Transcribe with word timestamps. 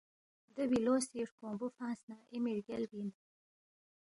دے 0.53 0.63
بِلو 0.69 0.95
سی 1.07 1.17
ہرکونگبُو 1.21 1.67
فنگس 1.75 1.99
نہ 2.07 2.15
اے 2.31 2.37
می 2.43 2.51
رگیالبی 2.57 2.97
اِن 3.01 3.09